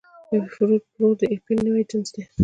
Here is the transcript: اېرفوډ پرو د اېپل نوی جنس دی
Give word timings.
اېرفوډ 0.31 0.81
پرو 0.91 1.07
د 1.19 1.21
اېپل 1.33 1.57
نوی 1.67 1.83
جنس 1.89 2.09
دی 2.13 2.23